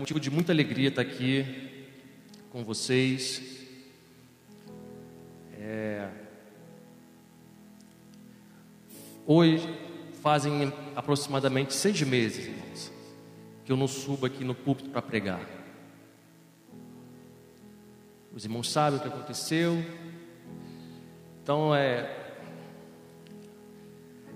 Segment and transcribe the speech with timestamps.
[0.00, 1.44] Motivo de muita alegria estar aqui
[2.48, 3.66] com vocês.
[5.58, 6.08] É...
[9.26, 9.68] Hoje
[10.22, 12.90] fazem aproximadamente seis meses, irmãos,
[13.62, 15.46] que eu não subo aqui no púlpito para pregar.
[18.34, 19.84] Os irmãos sabem o que aconteceu.
[21.42, 22.38] Então é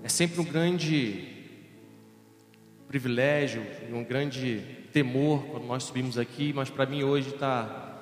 [0.03, 1.27] é sempre um grande
[2.87, 7.99] privilégio e um grande temor quando nós subimos aqui, mas para mim hoje está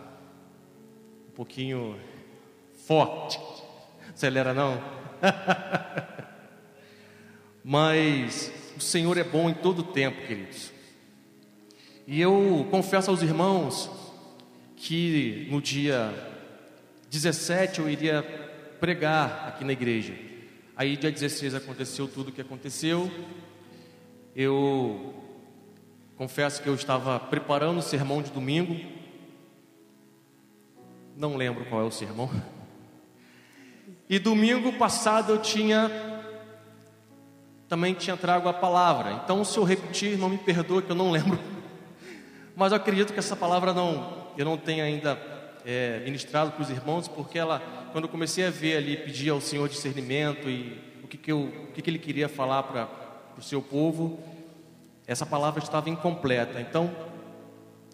[1.27, 1.99] um pouquinho
[2.85, 3.39] forte.
[4.13, 4.79] Acelera não?
[7.65, 10.71] mas o Senhor é bom em todo o tempo, queridos.
[12.05, 13.89] E eu confesso aos irmãos
[14.75, 16.13] que no dia
[17.09, 18.21] 17 eu iria
[18.79, 20.13] pregar aqui na igreja.
[20.75, 23.11] Aí dia 16 aconteceu tudo o que aconteceu.
[24.35, 25.22] Eu
[26.17, 28.75] confesso que eu estava preparando o sermão de domingo.
[31.15, 32.29] Não lembro qual é o sermão.
[34.09, 35.89] E domingo passado eu tinha
[37.67, 39.13] também tinha trago a palavra.
[39.23, 41.39] Então, se eu repetir, não me perdoe que eu não lembro.
[42.55, 45.19] Mas eu acredito que essa palavra não eu não tenho ainda
[45.65, 47.59] é, ministrado para os irmãos, porque ela,
[47.91, 51.41] quando eu comecei a ver ali, pedir ao Senhor discernimento e o que, que, eu,
[51.41, 53.03] o que, que Ele queria falar para
[53.33, 54.19] para o seu povo,
[55.05, 56.61] essa palavra estava incompleta.
[56.61, 56.93] Então,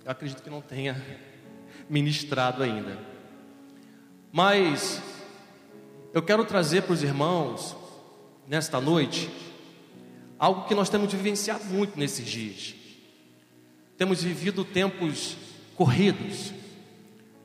[0.05, 0.95] eu acredito que não tenha
[1.89, 2.97] ministrado ainda.
[4.31, 5.01] Mas
[6.13, 7.75] eu quero trazer para os irmãos,
[8.47, 9.29] nesta noite,
[10.37, 12.75] algo que nós temos vivenciado muito nesses dias.
[13.97, 15.35] Temos vivido tempos
[15.75, 16.53] corridos,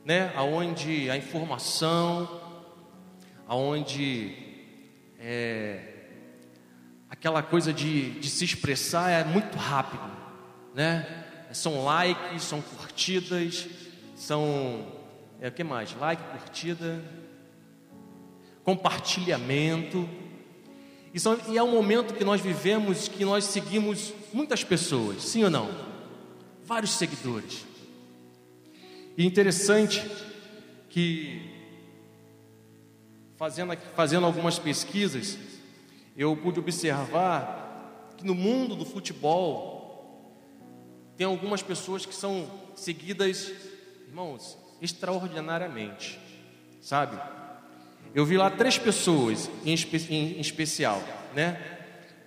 [0.05, 0.31] né?
[0.35, 2.41] Aonde a informação,
[3.47, 4.35] aonde
[5.19, 5.94] é,
[7.15, 10.11] aquela coisa de, de se expressar é muito rápido,
[10.73, 11.23] né?
[11.53, 13.67] São likes, são curtidas,
[14.15, 14.85] são
[15.39, 15.95] é o que mais?
[15.97, 17.01] Like, curtida,
[18.63, 20.07] compartilhamento.
[21.13, 25.43] E, são, e é um momento que nós vivemos que nós seguimos muitas pessoas, sim
[25.43, 25.69] ou não?
[26.65, 27.65] Vários seguidores.
[29.17, 30.03] E interessante
[30.89, 31.49] que
[33.37, 35.37] fazendo, fazendo algumas pesquisas,
[36.15, 39.75] eu pude observar que no mundo do futebol
[41.17, 43.51] tem algumas pessoas que são seguidas,
[44.07, 46.19] irmãos, extraordinariamente,
[46.81, 47.19] sabe?
[48.13, 51.01] Eu vi lá três pessoas em, espe em especial,
[51.33, 51.59] né?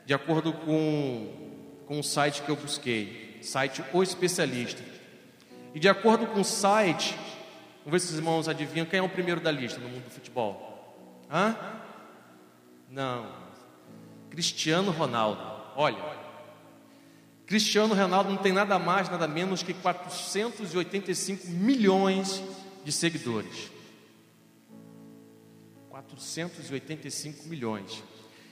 [0.04, 4.82] De acordo com, com o site que eu busquei, site O Especialista.
[5.74, 7.14] E de acordo com o site,
[7.84, 10.10] vamos ver se os irmãos adivinham quem é o primeiro da lista no mundo do
[10.10, 10.96] futebol.
[11.30, 11.56] Hã?
[12.90, 13.37] Não,
[14.30, 15.42] Cristiano Ronaldo.
[15.76, 16.18] Olha,
[17.48, 22.42] Cristiano Ronaldo não tem nada mais, nada menos que 485 milhões
[22.84, 23.70] de seguidores.
[25.88, 28.04] 485 milhões.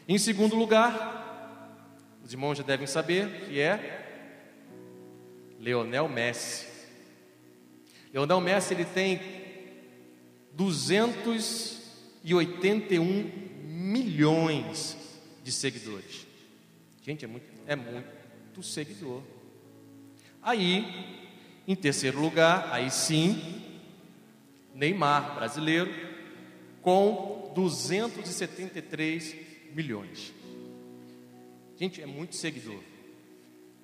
[0.09, 1.76] Em segundo lugar,
[2.25, 4.32] os irmãos já devem saber que é
[5.60, 6.66] Leonel Messi.
[8.15, 9.20] Leonel Messi ele tem
[10.53, 13.31] 281
[13.62, 15.05] milhões
[15.46, 16.26] de seguidores.
[17.02, 19.22] Gente, é muito, é muito seguidor.
[20.42, 20.84] Aí,
[21.68, 23.62] em terceiro lugar, aí sim,
[24.74, 25.88] Neymar, brasileiro,
[26.82, 29.36] com 273
[29.72, 30.34] milhões.
[31.78, 32.82] Gente, é muito seguidor.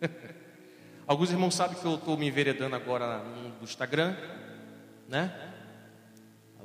[1.07, 4.17] Alguns irmãos sabem que eu estou me enveredando agora no Instagram,
[5.09, 5.52] né?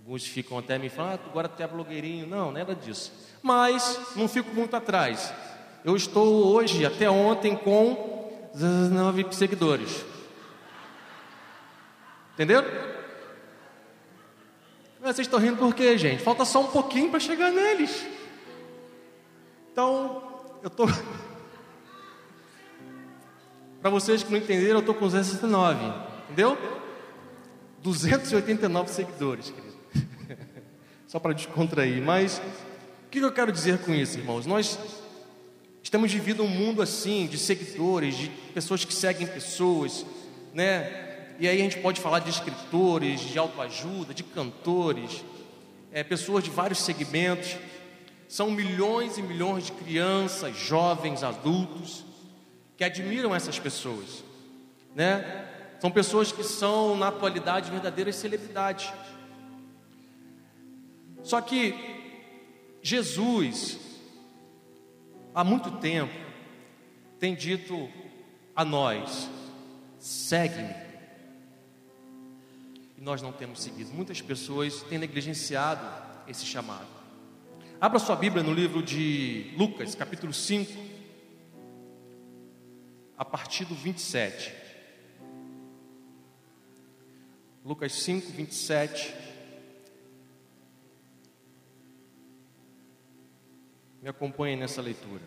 [0.07, 2.25] Alguns ficam até me falando, ah, agora tu é blogueirinho.
[2.25, 3.11] Não, nada disso.
[3.43, 5.33] Mas não fico muito atrás.
[5.83, 10.05] Eu estou hoje, até ontem, com 19 seguidores.
[12.33, 12.63] Entendeu?
[15.01, 16.23] Mas vocês estão rindo por quê, gente?
[16.23, 18.07] Falta só um pouquinho para chegar neles.
[19.73, 20.23] Então,
[20.63, 20.87] eu estou.
[23.81, 25.83] para vocês que não entenderam, eu estou com 269.
[26.27, 26.57] Entendeu?
[27.83, 29.66] 289 seguidores, querido
[31.07, 32.01] só para descontrair.
[32.03, 32.41] Mas
[33.07, 34.45] o que eu quero dizer com isso, irmãos?
[34.45, 34.77] Nós
[35.81, 40.05] estamos vivendo um mundo assim, de seguidores, de pessoas que seguem pessoas,
[40.53, 41.05] né?
[41.39, 45.23] E aí a gente pode falar de escritores, de autoajuda, de cantores,
[45.91, 47.55] é, pessoas de vários segmentos.
[48.27, 52.03] São milhões e milhões de crianças, jovens, adultos
[52.75, 54.23] que admiram essas pessoas,
[54.93, 55.45] né?
[55.79, 58.91] São pessoas que são na atualidade verdadeiras celebridades.
[61.27, 61.75] Só que
[62.81, 63.77] Jesus,
[65.35, 66.13] há muito tempo,
[67.19, 67.89] tem dito
[68.55, 69.29] a nós:
[69.99, 70.73] segue-me.
[72.97, 73.91] E nós não temos seguido.
[73.91, 75.85] Muitas pessoas têm negligenciado
[76.29, 76.87] esse chamado.
[77.81, 80.71] Abra sua Bíblia no livro de Lucas, capítulo 5,
[83.17, 84.53] a partir do 27.
[87.65, 89.27] Lucas 5, 27.
[94.01, 95.23] Me acompanhe nessa leitura.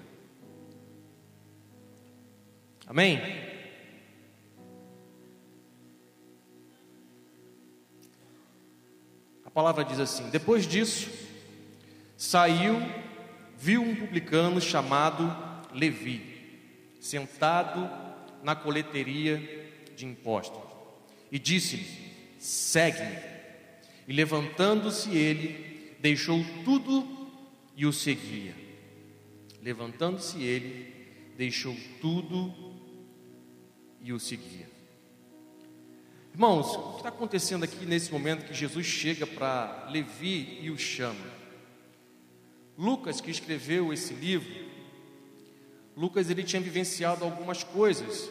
[2.86, 3.20] Amém?
[9.44, 11.10] A palavra diz assim: Depois disso,
[12.16, 12.80] saiu,
[13.56, 15.24] viu um publicano chamado
[15.74, 17.90] Levi, sentado
[18.42, 19.38] na coleteria
[19.96, 20.62] de impostos,
[21.32, 21.86] e disse-lhe:
[22.38, 23.18] Segue-me.
[24.06, 27.19] E levantando-se ele, deixou tudo
[27.80, 28.54] e o seguia.
[29.62, 30.92] Levantando-se ele,
[31.34, 32.52] deixou tudo
[34.02, 34.68] e o seguia.
[36.30, 40.76] Irmãos, o que está acontecendo aqui nesse momento que Jesus chega para Levi e o
[40.76, 41.24] chama?
[42.76, 44.54] Lucas, que escreveu esse livro,
[45.96, 48.30] Lucas ele tinha vivenciado algumas coisas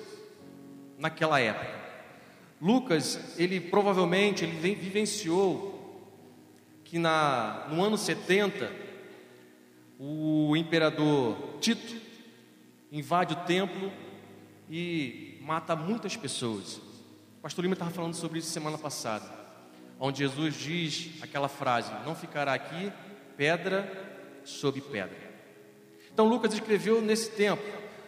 [0.96, 1.76] naquela época.
[2.62, 5.76] Lucas, ele provavelmente ele vivenciou
[6.84, 8.89] que na, no ano 70
[10.00, 11.96] o imperador Tito
[12.90, 13.92] invade o templo
[14.70, 16.78] e mata muitas pessoas.
[16.78, 19.30] O pastor Lima estava falando sobre isso semana passada,
[20.00, 22.92] onde Jesus diz aquela frase: Não ficará aqui
[23.36, 25.18] pedra sobre pedra.
[26.14, 27.64] Então Lucas escreveu nesse tempo.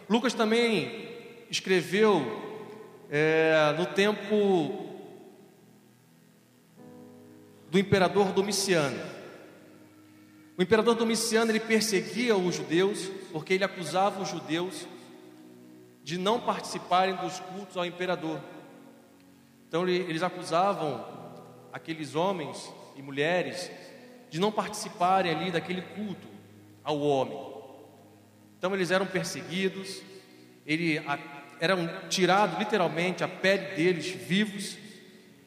[0.08, 1.08] Lucas também
[1.50, 2.22] escreveu
[3.10, 4.88] é, no tempo
[7.70, 9.21] do imperador Domiciano.
[10.56, 14.86] O imperador Domiciano ele perseguia os judeus porque ele acusava os judeus
[16.04, 18.40] de não participarem dos cultos ao imperador.
[19.68, 21.04] Então eles acusavam
[21.72, 23.70] aqueles homens e mulheres
[24.28, 26.28] de não participarem ali daquele culto
[26.84, 27.38] ao homem.
[28.58, 30.02] Então eles eram perseguidos,
[30.66, 31.18] ele, a,
[31.58, 34.76] eram tirados literalmente a pele deles vivos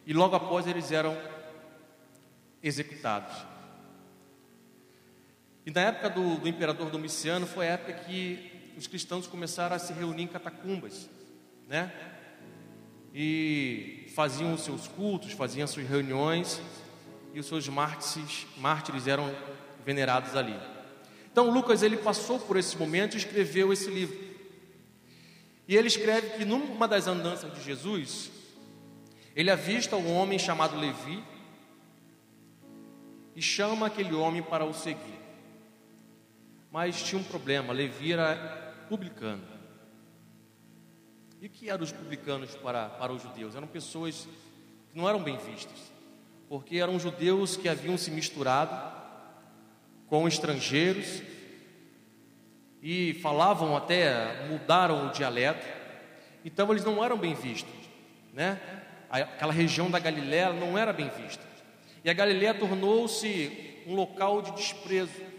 [0.05, 1.15] e logo após eles eram
[2.63, 3.54] executados.
[5.65, 9.79] E na época do, do imperador Domiciano foi a época que os cristãos começaram a
[9.79, 11.09] se reunir em catacumbas,
[11.67, 11.91] né?
[13.13, 16.61] E faziam os seus cultos, faziam as suas reuniões
[17.33, 19.33] e os seus mártires, mártires eram
[19.83, 20.55] venerados ali.
[21.31, 24.17] Então Lucas ele passou por esse momento e escreveu esse livro.
[25.67, 28.29] E ele escreve que numa das andanças de Jesus,
[29.35, 31.23] ele avista um homem chamado Levi
[33.35, 35.24] e chama aquele homem para o seguir.
[36.75, 38.35] Mas tinha um problema, Levi era
[38.89, 39.41] publicano.
[41.41, 43.55] E o que eram os publicanos para, para os judeus?
[43.55, 44.27] Eram pessoas
[44.91, 45.93] que não eram bem vistas,
[46.49, 48.75] porque eram judeus que haviam se misturado
[50.07, 51.21] com estrangeiros
[52.81, 55.65] e falavam até, mudaram o dialeto,
[56.43, 57.89] então eles não eram bem vistos,
[58.33, 58.59] né?
[59.09, 61.45] Aquela região da Galiléia não era bem vista.
[62.03, 65.34] E a Galiléia tornou-se um local de desprezo,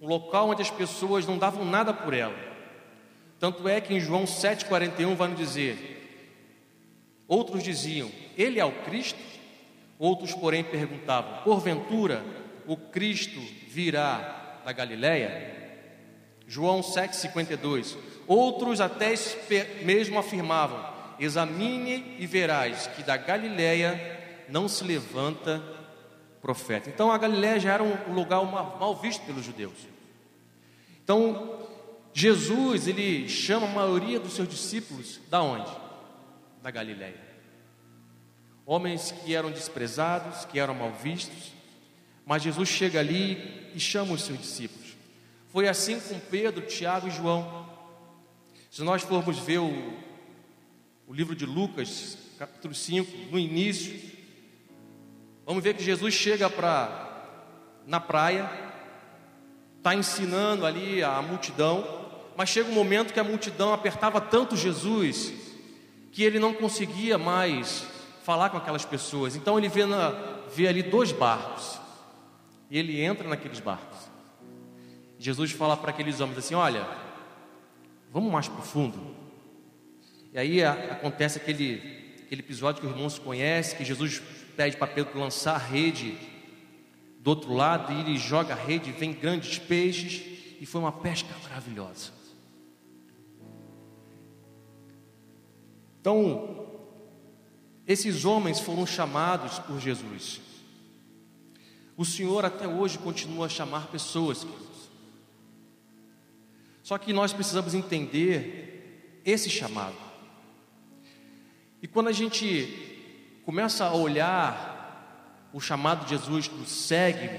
[0.00, 2.36] um local onde as pessoas não davam nada por ela.
[3.38, 5.98] Tanto é que em João 7,41 vai nos dizer:
[7.26, 9.18] outros diziam, Ele é o Cristo,
[9.98, 12.24] outros, porém, perguntavam, porventura
[12.66, 15.56] o Cristo virá da Galiléia?
[16.46, 17.96] João 7,52.
[18.26, 19.14] Outros até
[19.82, 20.84] mesmo afirmavam:
[21.18, 25.77] examine e verás que da Galiléia não se levanta
[26.40, 26.88] profeta.
[26.88, 29.76] Então a Galiléia já era um lugar mal visto pelos judeus.
[31.02, 31.66] Então
[32.12, 35.70] Jesus ele chama a maioria dos seus discípulos da onde?
[36.62, 37.28] Da Galiléia.
[38.66, 41.52] Homens que eram desprezados, que eram mal vistos,
[42.26, 44.88] mas Jesus chega ali e chama os seus discípulos.
[45.50, 47.66] Foi assim com Pedro, Tiago e João.
[48.70, 49.94] Se nós formos ver o,
[51.06, 53.98] o livro de Lucas, capítulo 5, no início,
[55.48, 57.06] vamos ver que Jesus chega para
[57.86, 58.50] na praia,
[59.78, 62.04] está ensinando ali a multidão,
[62.36, 65.32] mas chega um momento que a multidão apertava tanto Jesus
[66.12, 67.86] que ele não conseguia mais
[68.24, 69.36] falar com aquelas pessoas.
[69.36, 70.10] Então ele vê, na,
[70.54, 71.80] vê ali dois barcos.
[72.70, 74.00] E ele entra naqueles barcos.
[75.18, 76.86] Jesus fala para aqueles homens assim: Olha,
[78.12, 79.16] vamos mais profundo.
[80.30, 84.20] E aí a, acontece aquele, aquele episódio que os irmãos conhecem, que Jesus
[84.58, 86.18] pede para Pedro lançar a rede
[87.20, 90.20] do outro lado, e ele joga a rede, vem grandes peixes,
[90.60, 92.10] e foi uma pesca maravilhosa.
[96.00, 96.66] Então,
[97.86, 100.40] esses homens foram chamados por Jesus.
[101.96, 104.90] O Senhor até hoje continua a chamar pessoas, queridos.
[106.82, 109.94] Só que nós precisamos entender esse chamado.
[111.80, 112.87] E quando a gente
[113.48, 117.30] começa a olhar o chamado de Jesus do segue,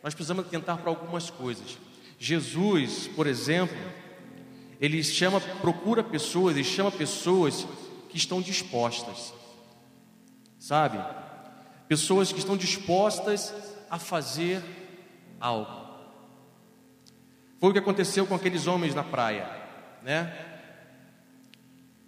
[0.00, 1.76] nós precisamos atentar para algumas coisas.
[2.20, 3.76] Jesus, por exemplo,
[4.80, 7.66] ele chama, procura pessoas, ele chama pessoas
[8.08, 9.34] que estão dispostas
[10.60, 11.02] sabe?
[11.88, 13.52] Pessoas que estão dispostas
[13.90, 14.62] a fazer
[15.40, 15.80] algo.
[17.58, 19.50] Foi o que aconteceu com aqueles homens na praia,
[20.00, 20.46] né?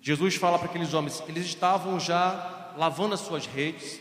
[0.00, 4.00] Jesus fala para aqueles homens, eles estavam já lavando as suas redes.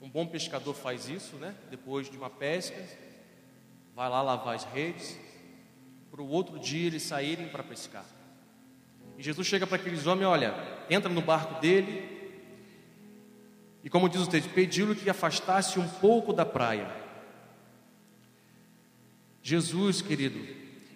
[0.00, 1.54] Um bom pescador faz isso, né?
[1.70, 2.82] Depois de uma pesca,
[3.94, 5.18] vai lá lavar as redes,
[6.10, 8.04] para o outro dia eles saírem para pescar.
[9.18, 10.54] E Jesus chega para aqueles homens: olha,
[10.88, 12.18] entra no barco dele.
[13.84, 16.90] E como diz o texto, pediu-lhe que afastasse um pouco da praia.
[19.42, 20.38] Jesus, querido,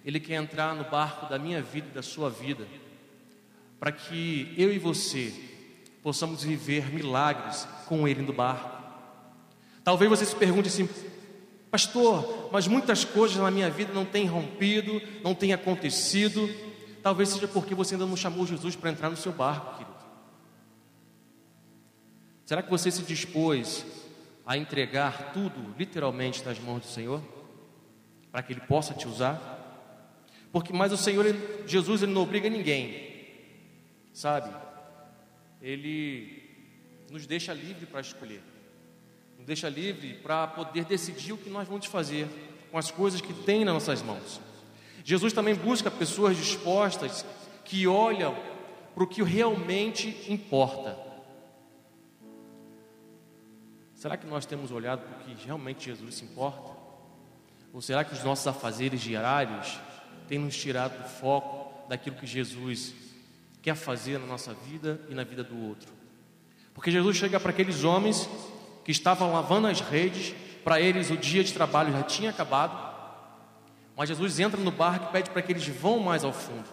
[0.04, 2.66] ele quer entrar no barco da minha vida e da sua vida,
[3.84, 5.30] para que eu e você
[6.02, 8.82] possamos viver milagres com ele no barco.
[9.84, 10.88] Talvez você se pergunte assim,
[11.70, 16.48] pastor, mas muitas coisas na minha vida não têm rompido, não têm acontecido,
[17.04, 19.94] Talvez seja porque você ainda não chamou Jesus para entrar no seu barco, querido.
[22.46, 23.84] Será que você se dispôs
[24.46, 27.20] a entregar tudo, literalmente, nas mãos do Senhor?
[28.32, 29.38] Para que Ele possa te usar?
[30.50, 33.13] Porque, mas o Senhor, ele, Jesus, Ele não obriga ninguém,
[34.14, 34.48] sabe?
[35.60, 36.42] Ele
[37.10, 38.42] nos deixa livre para escolher,
[39.36, 42.26] nos deixa livre para poder decidir o que nós vamos fazer
[42.70, 44.40] com as coisas que tem nas nossas mãos.
[45.04, 47.26] Jesus também busca pessoas dispostas
[47.64, 48.34] que olham
[48.94, 50.96] para o que realmente importa.
[53.94, 56.74] Será que nós temos olhado para o que realmente Jesus se importa?
[57.72, 59.78] Ou será que os nossos afazeres diários
[60.28, 62.94] têm nos tirado do foco daquilo que Jesus
[63.64, 65.90] quer fazer na nossa vida e na vida do outro?
[66.74, 68.28] Porque Jesus chega para aqueles homens
[68.84, 72.94] que estavam lavando as redes, para eles o dia de trabalho já tinha acabado,
[73.96, 76.68] mas Jesus entra no barco e pede para que eles vão mais ao fundo.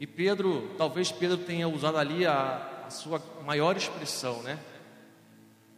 [0.00, 4.58] E Pedro, talvez Pedro tenha usado ali a, a sua maior expressão, né?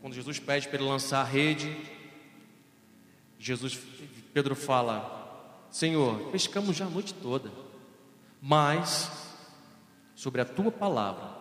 [0.00, 1.76] Quando Jesus pede para ele lançar a rede,
[3.40, 3.76] Jesus,
[4.32, 5.17] Pedro fala:
[5.70, 7.50] Senhor, pescamos já a noite toda,
[8.40, 9.10] mas
[10.14, 11.36] sobre a tua palavra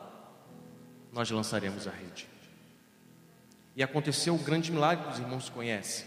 [1.12, 2.28] nós lançaremos a rede.
[3.76, 6.06] E aconteceu o grande milagre que os irmãos conhecem.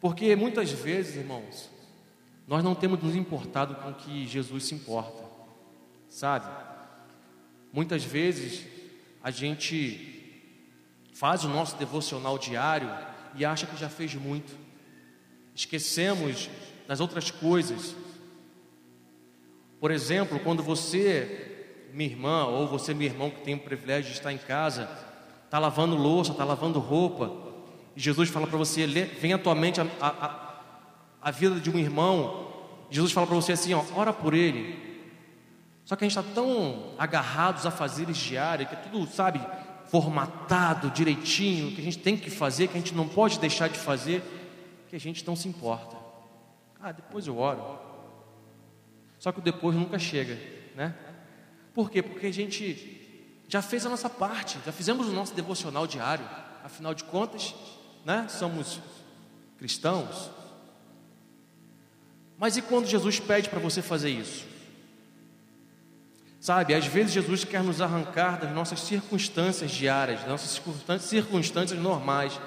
[0.00, 1.70] Porque muitas vezes, irmãos,
[2.46, 5.24] nós não temos nos importado com o que Jesus se importa,
[6.08, 6.46] sabe?
[7.72, 8.64] Muitas vezes
[9.22, 10.42] a gente
[11.14, 12.90] faz o nosso devocional diário
[13.34, 14.56] e acha que já fez muito,
[15.54, 16.50] esquecemos
[16.86, 17.94] das outras coisas.
[19.80, 24.18] Por exemplo, quando você, minha irmã, ou você, meu irmão, que tem o privilégio de
[24.18, 24.88] estar em casa,
[25.44, 27.30] está lavando louça, está lavando roupa,
[27.96, 30.60] e Jesus fala para você, vem à tua mente a, a,
[31.22, 32.52] a vida de um irmão,
[32.90, 34.82] Jesus fala para você assim, ó, ora por ele.
[35.84, 39.40] Só que a gente está tão agarrados a fazeres diários, que é tudo, sabe,
[39.90, 43.78] formatado direitinho, que a gente tem que fazer, que a gente não pode deixar de
[43.78, 44.22] fazer,
[44.88, 46.03] que a gente não se importa.
[46.86, 47.78] Ah, depois eu oro.
[49.18, 50.38] Só que o depois nunca chega,
[50.76, 50.94] né?
[51.72, 52.02] Por quê?
[52.02, 53.00] Porque a gente
[53.48, 56.28] já fez a nossa parte, já fizemos o nosso devocional diário.
[56.62, 57.54] Afinal de contas,
[58.04, 58.82] né, somos
[59.56, 60.30] cristãos.
[62.36, 64.44] Mas e quando Jesus pede para você fazer isso?
[66.38, 70.62] Sabe, às vezes Jesus quer nos arrancar das nossas circunstâncias diárias, das nossas
[71.00, 72.38] circunstâncias normais,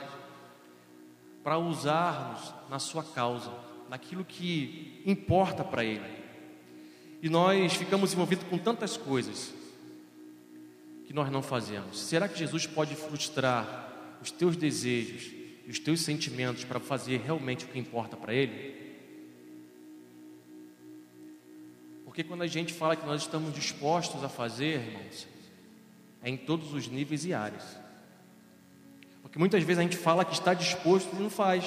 [1.43, 6.17] para usarmos na sua causa, naquilo que importa para Ele.
[7.21, 9.53] E nós ficamos envolvidos com tantas coisas,
[11.05, 11.99] que nós não fazemos?
[11.99, 15.31] Será que Jesus pode frustrar os teus desejos
[15.65, 18.75] e os teus sentimentos para fazer realmente o que importa para Ele?
[22.03, 25.27] Porque quando a gente fala que nós estamos dispostos a fazer, irmãos,
[26.23, 27.77] é em todos os níveis e áreas.
[29.21, 31.63] Porque muitas vezes a gente fala que está disposto e não faz.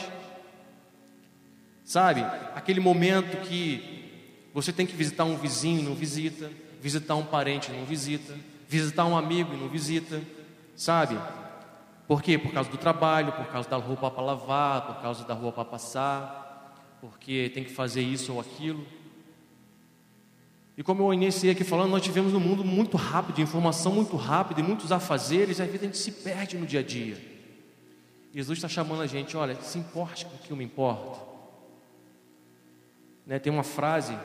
[1.90, 6.48] Sabe, aquele momento que você tem que visitar um vizinho, não visita,
[6.80, 8.32] visitar um parente, não visita,
[8.68, 10.22] visitar um amigo e não visita,
[10.76, 11.18] sabe?
[12.06, 12.38] Por quê?
[12.38, 15.70] Por causa do trabalho, por causa da roupa para lavar, por causa da roupa para
[15.72, 18.86] passar, porque tem que fazer isso ou aquilo.
[20.78, 24.60] E como eu iniciei aqui falando, nós tivemos um mundo muito rápido, informação muito rápida
[24.60, 27.20] e muitos afazeres, e a vida a gente se perde no dia a dia.
[28.32, 31.29] Jesus está chamando a gente, olha, se importe com o que eu me importo.
[33.26, 34.18] Né, tem uma frase,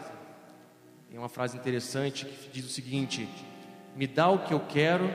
[1.09, 3.27] tem uma frase interessante que diz o seguinte:
[3.95, 5.07] Me dá o que eu quero,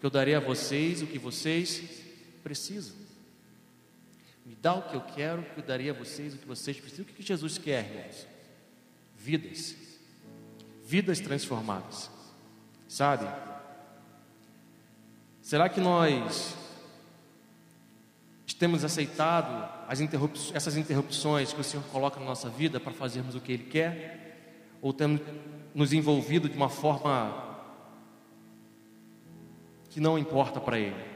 [0.00, 1.82] que eu darei a vocês o que vocês
[2.42, 2.94] precisam.
[4.44, 7.04] Me dá o que eu quero, que eu darei a vocês o que vocês precisam.
[7.04, 8.26] O que Jesus quer, irmãos?
[9.16, 9.74] Vidas.
[10.84, 12.10] Vidas transformadas.
[12.86, 13.26] Sabe?
[15.40, 16.54] Será que nós
[18.58, 19.68] temos aceitado
[20.54, 24.78] essas interrupções que o Senhor coloca na nossa vida para fazermos o que Ele quer?
[24.80, 25.20] Ou temos
[25.74, 27.42] nos envolvido de uma forma
[29.90, 31.14] que não importa para Ele?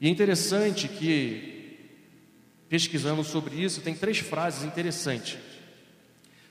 [0.00, 1.76] E é interessante que,
[2.68, 5.38] pesquisando sobre isso, tem três frases interessantes.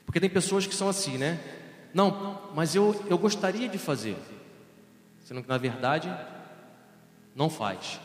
[0.06, 1.40] Porque tem pessoas que são assim, né?
[1.94, 4.18] Não, mas eu, eu gostaria de fazer.
[5.24, 6.14] Sendo que, na verdade,
[7.36, 8.00] não faz.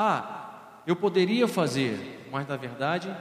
[0.00, 3.12] Ah, eu poderia fazer, mas na verdade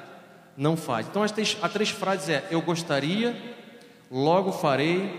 [0.56, 1.08] não faz.
[1.08, 3.36] Então, as três, as três frases é: eu gostaria,
[4.12, 5.12] logo farei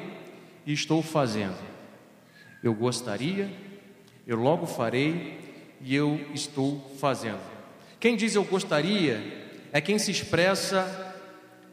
[0.65, 1.59] e estou fazendo.
[2.63, 3.51] Eu gostaria,
[4.25, 7.41] eu logo farei e eu estou fazendo.
[7.99, 11.07] Quem diz eu gostaria é quem se expressa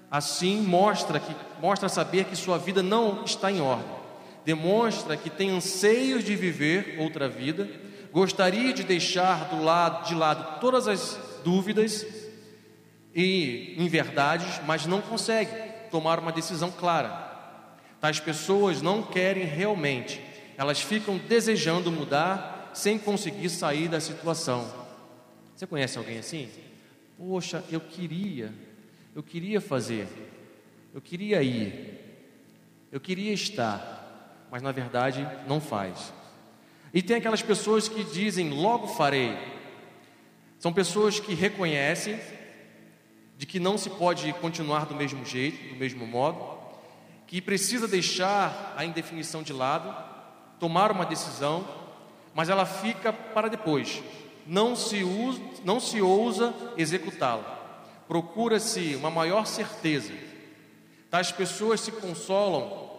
[0.09, 3.95] assim, mostra que mostra saber que sua vida não está em ordem.
[4.43, 7.67] Demonstra que tem anseios de viver outra vida,
[8.15, 12.07] gostaria de deixar do lado de lado todas as dúvidas
[13.13, 15.51] e inverdades, mas não consegue
[15.91, 17.09] tomar uma decisão clara.
[17.99, 20.21] Tais pessoas não querem realmente,
[20.55, 24.65] elas ficam desejando mudar sem conseguir sair da situação.
[25.53, 26.49] Você conhece alguém assim?
[27.17, 28.53] Poxa, eu queria,
[29.13, 30.07] eu queria fazer,
[30.93, 31.99] eu queria ir,
[32.93, 36.13] eu queria estar, mas na verdade não faz.
[36.95, 39.37] E tem aquelas pessoas que dizem logo farei.
[40.57, 42.17] São pessoas que reconhecem
[43.37, 46.57] de que não se pode continuar do mesmo jeito, do mesmo modo,
[47.27, 49.93] que precisa deixar a indefinição de lado,
[50.57, 51.67] tomar uma decisão
[52.35, 54.03] mas ela fica para depois.
[54.45, 57.79] Não se, usa, não se ousa executá-la.
[58.09, 60.13] Procura-se uma maior certeza.
[61.09, 62.91] Tais pessoas se consolam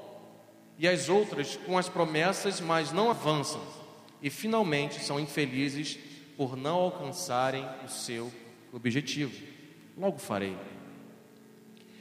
[0.78, 3.60] e as outras com as promessas, mas não avançam
[4.22, 5.98] e finalmente são infelizes
[6.36, 8.32] por não alcançarem o seu
[8.72, 9.34] objetivo.
[9.96, 10.56] Logo farei.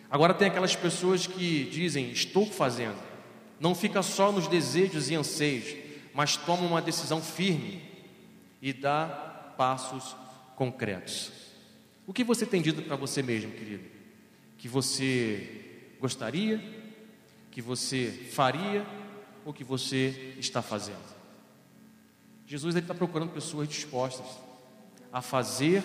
[0.09, 3.01] Agora tem aquelas pessoas que dizem estou fazendo.
[3.59, 5.75] Não fica só nos desejos e anseios,
[6.13, 7.81] mas toma uma decisão firme
[8.61, 9.07] e dá
[9.57, 10.15] passos
[10.55, 11.31] concretos.
[12.05, 13.83] O que você tem dito para você mesmo, querido?
[14.57, 16.63] Que você gostaria,
[17.49, 18.85] que você faria
[19.45, 21.14] ou que você está fazendo?
[22.45, 24.27] Jesus está procurando pessoas dispostas
[25.11, 25.83] a fazer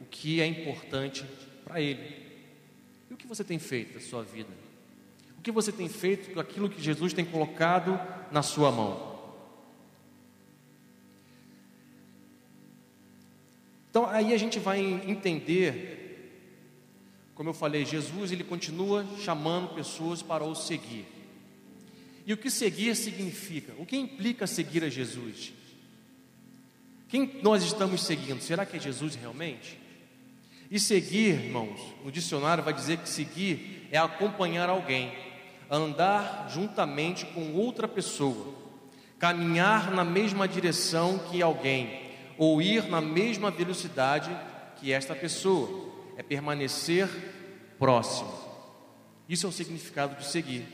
[0.00, 1.24] o que é importante
[1.64, 2.22] para Ele.
[3.10, 4.48] E o que você tem feito na sua vida?
[5.38, 8.00] O que você tem feito com aquilo que Jesus tem colocado
[8.30, 9.12] na sua mão?
[13.90, 16.32] Então aí a gente vai entender,
[17.34, 21.04] como eu falei, Jesus ele continua chamando pessoas para o seguir.
[22.24, 23.74] E o que seguir significa?
[23.78, 25.52] O que implica seguir a Jesus?
[27.12, 28.40] Quem nós estamos seguindo?
[28.40, 29.78] Será que é Jesus realmente?
[30.70, 35.12] E seguir, irmãos, no dicionário vai dizer que seguir é acompanhar alguém,
[35.70, 38.54] andar juntamente com outra pessoa,
[39.18, 42.00] caminhar na mesma direção que alguém,
[42.38, 44.34] ou ir na mesma velocidade
[44.80, 47.10] que esta pessoa, é permanecer
[47.78, 48.32] próximo.
[49.28, 50.64] Isso é o significado de seguir.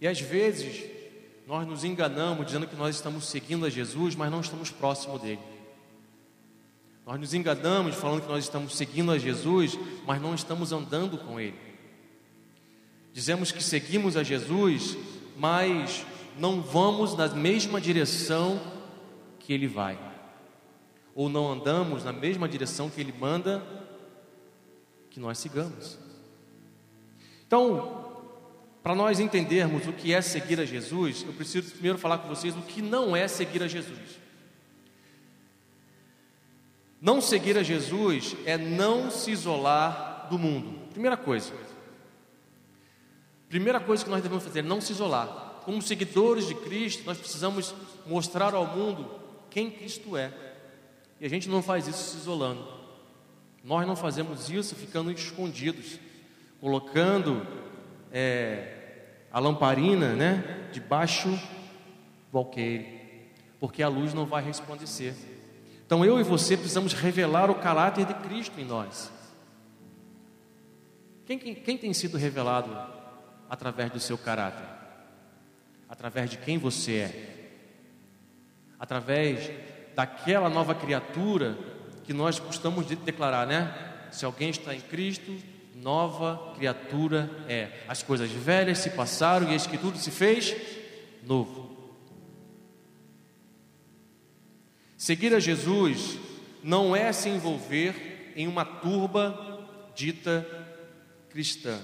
[0.00, 0.99] E às vezes
[1.50, 5.40] nós nos enganamos dizendo que nós estamos seguindo a Jesus, mas não estamos próximo dele.
[7.04, 11.40] Nós nos enganamos falando que nós estamos seguindo a Jesus, mas não estamos andando com
[11.40, 11.58] ele.
[13.12, 14.96] Dizemos que seguimos a Jesus,
[15.36, 16.06] mas
[16.38, 18.60] não vamos na mesma direção
[19.40, 19.98] que ele vai,
[21.16, 23.60] ou não andamos na mesma direção que ele manda
[25.10, 25.98] que nós sigamos.
[27.44, 28.09] Então,
[28.82, 32.56] para nós entendermos o que é seguir a Jesus, eu preciso primeiro falar com vocês
[32.56, 34.18] o que não é seguir a Jesus.
[37.00, 40.88] Não seguir a Jesus é não se isolar do mundo.
[40.90, 41.52] Primeira coisa.
[43.48, 45.62] Primeira coisa que nós devemos fazer, não se isolar.
[45.64, 47.74] Como seguidores de Cristo, nós precisamos
[48.06, 49.10] mostrar ao mundo
[49.50, 50.32] quem Cristo é.
[51.20, 52.66] E a gente não faz isso se isolando.
[53.62, 55.98] Nós não fazemos isso ficando escondidos,
[56.60, 57.46] colocando
[58.12, 58.76] é,
[59.30, 61.28] a lamparina, né, debaixo
[62.30, 65.14] do alqueire, porque a luz não vai resplandecer.
[65.86, 69.10] Então eu e você precisamos revelar o caráter de Cristo em nós.
[71.26, 72.76] Quem, quem, quem tem sido revelado
[73.48, 74.66] através do seu caráter?
[75.88, 77.50] Através de quem você é?
[78.78, 79.50] Através
[79.94, 81.58] daquela nova criatura
[82.04, 84.08] que nós costumamos declarar, né?
[84.10, 85.36] Se alguém está em Cristo,
[85.80, 87.70] nova criatura é.
[87.88, 90.54] As coisas velhas se passaram e eis que tudo se fez
[91.22, 91.70] novo.
[94.96, 96.18] Seguir a Jesus
[96.62, 100.46] não é se envolver em uma turba dita
[101.30, 101.80] cristã.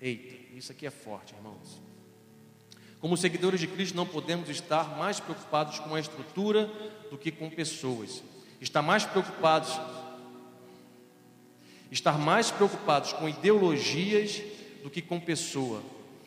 [0.00, 1.82] Eita, isso aqui é forte, irmãos.
[3.00, 6.70] Como seguidores de Cristo, não podemos estar mais preocupados com a estrutura
[7.10, 8.22] do que com pessoas.
[8.60, 9.78] Estar mais preocupados
[11.94, 14.42] estar mais preocupados com ideologias
[14.82, 15.80] do que com pessoa.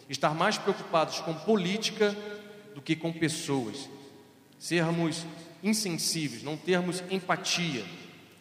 [0.10, 2.16] Estar mais preocupados com política
[2.74, 3.90] do que com pessoas.
[4.58, 5.26] Sermos
[5.62, 7.84] insensíveis, não termos empatia,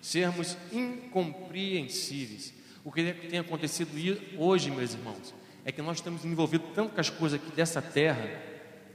[0.00, 2.54] sermos incompreensíveis.
[2.84, 3.90] O que tem acontecido
[4.38, 5.34] hoje, meus irmãos,
[5.64, 8.40] é que nós estamos envolvidos tanto com as coisas aqui dessa terra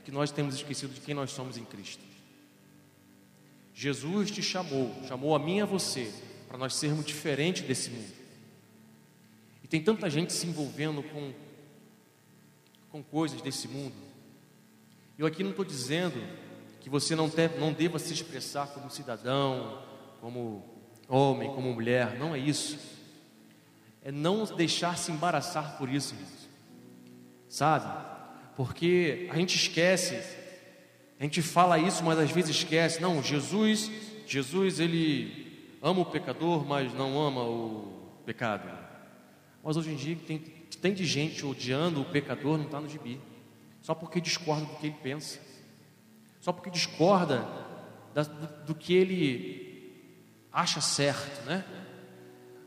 [0.06, 2.02] que nós temos esquecido de quem nós somos em Cristo.
[3.74, 6.10] Jesus te chamou, chamou a mim e a você,
[6.48, 8.21] para nós sermos diferentes desse mundo.
[9.72, 11.32] Tem tanta gente se envolvendo com,
[12.90, 13.96] com coisas desse mundo.
[15.18, 16.22] Eu aqui não estou dizendo
[16.82, 19.82] que você não, te, não deva se expressar como cidadão,
[20.20, 20.62] como
[21.08, 22.78] homem, como mulher, não é isso.
[24.04, 26.16] É não deixar se embaraçar por isso,
[27.48, 28.10] sabe?
[28.58, 30.22] Porque a gente esquece,
[31.18, 33.02] a gente fala isso, mas às vezes esquece.
[33.02, 33.90] Não, Jesus,
[34.28, 38.81] Jesus, ele ama o pecador, mas não ama o pecado.
[39.64, 43.20] Mas hoje em dia tem, tem de gente odiando o pecador, não está no gibi,
[43.82, 45.52] só porque discorda do que ele pensa
[46.42, 47.48] só porque discorda
[48.14, 50.02] da, do, do que ele
[50.52, 51.64] acha certo, né?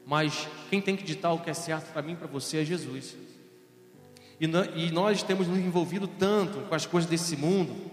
[0.07, 2.65] Mas quem tem que ditar o que é certo para mim e para você é
[2.65, 3.17] Jesus.
[4.41, 7.91] E, e, nós temos nos envolvido tanto com as coisas desse mundo,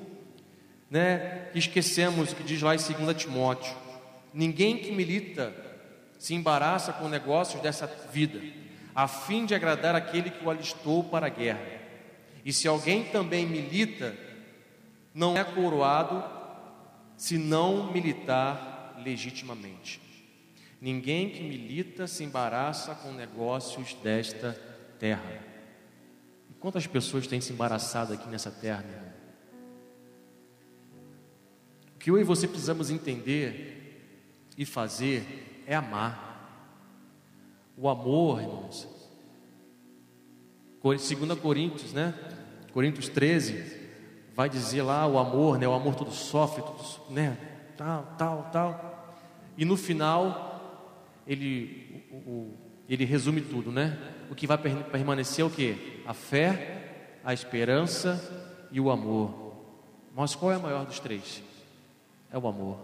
[0.89, 1.49] né?
[1.51, 3.75] Que esquecemos o que diz lá em 2 Timóteo:
[4.33, 5.53] ninguém que milita
[6.19, 8.39] se embaraça com negócios dessa vida,
[8.93, 11.81] a fim de agradar aquele que o alistou para a guerra.
[12.43, 14.15] E se alguém também milita,
[15.13, 16.23] não é coroado
[17.15, 20.01] se não militar legitimamente.
[20.79, 24.59] Ninguém que milita se embaraça com negócios desta
[24.97, 25.39] terra.
[26.49, 29.13] E quantas pessoas têm se embaraçado aqui nessa terra?
[31.95, 33.81] O que eu e você precisamos entender
[34.57, 36.30] e fazer é amar.
[37.77, 38.87] O amor, irmãos.
[40.83, 42.13] 2 Coríntios, né?
[42.73, 43.79] Coríntios 13,
[44.33, 45.67] vai dizer lá o amor, né?
[45.67, 47.37] O amor todo sofre, tudo, né?
[47.77, 49.15] Tal, tal, tal.
[49.57, 50.49] E no final
[51.27, 52.57] ele o, o,
[52.89, 53.97] ele resume tudo, né?
[54.29, 56.01] O que vai permanecer é o que?
[56.05, 59.53] A fé, a esperança e o amor.
[60.15, 61.43] Mas qual é o maior dos três?
[62.31, 62.77] É o amor.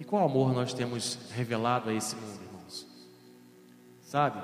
[0.00, 2.51] E qual amor nós temos revelado a esse mundo?
[4.12, 4.42] Sabe?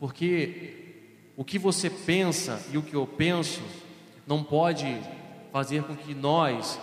[0.00, 3.62] Porque o que você pensa e o que eu penso
[4.26, 5.00] não pode
[5.52, 6.76] fazer com que nós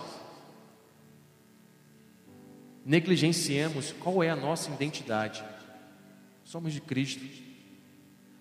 [2.82, 5.44] negligenciemos qual é a nossa identidade.
[6.42, 7.26] Somos de Cristo.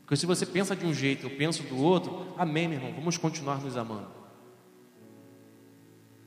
[0.03, 3.17] Porque se você pensa de um jeito, eu penso do outro, amém, meu irmão, vamos
[3.17, 4.07] continuar nos amando.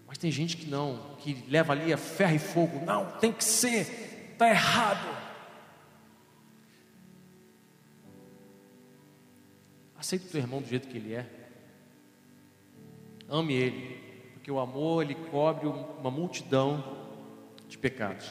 [0.06, 2.84] Mas tem gente que não, que leva ali a ferro e fogo.
[2.84, 5.23] Não, tem que ser, está errado.
[10.04, 11.26] Aceita o teu irmão do jeito que ele é.
[13.26, 13.96] Ame Ele,
[14.34, 17.08] porque o amor ele cobre uma multidão
[17.66, 18.30] de pecados.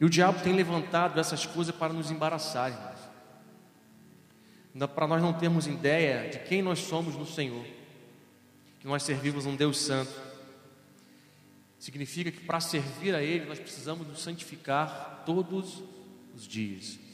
[0.00, 3.00] E o diabo tem levantado essas coisas para nos embaraçar, irmãos.
[4.94, 7.66] Para nós não termos ideia de quem nós somos no Senhor,
[8.78, 10.12] que nós servimos um Deus Santo.
[11.80, 15.82] Significa que para servir a Ele nós precisamos nos santificar todos
[16.32, 17.07] os dias.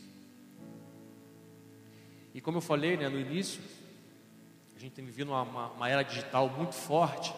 [2.34, 3.62] E como eu falei né, no início,
[4.84, 7.34] gente tem vivido uma, uma, uma, era digital muito forte.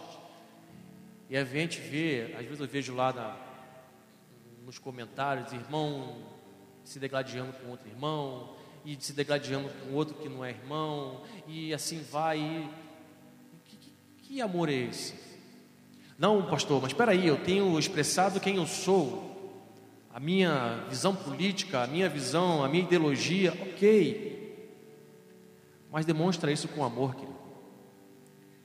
[1.30, 3.36] E a gente vê, às vezes eu vejo lá na,
[4.64, 6.34] nos comentários, irmão
[6.84, 8.54] se degladiando com outro irmão,
[8.84, 12.38] e se degladiando com outro que não é irmão, e assim vai.
[12.38, 12.68] E,
[13.64, 15.14] que, que, que amor é esse?
[16.16, 19.52] Não, pastor, mas espera aí, eu tenho expressado quem eu sou,
[20.14, 24.35] a minha visão política, a minha visão, a minha ideologia, ok.
[25.96, 27.38] Mas demonstra isso com amor, querido.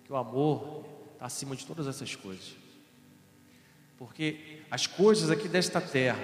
[0.03, 2.57] Que o amor está acima de todas essas coisas.
[3.97, 6.19] Porque as coisas aqui desta terra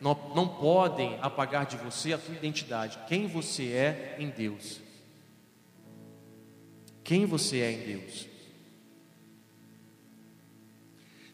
[0.00, 4.80] não, não podem apagar de você a tua identidade, quem você é em Deus.
[7.04, 8.26] Quem você é em Deus.